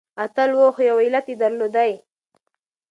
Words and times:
اتل 0.23 0.49
و 0.53 0.61
خو 0.75 0.81
يو 0.89 0.97
علت 1.05 1.25
يې 1.31 1.35
درلودی. 1.41 1.91